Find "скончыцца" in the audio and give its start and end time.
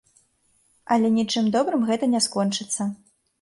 2.29-2.89